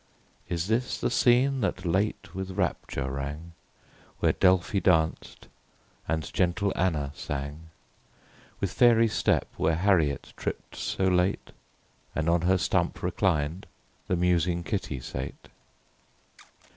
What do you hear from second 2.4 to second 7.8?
rapture rang, Where Delphy danced, and gentle Anna sang?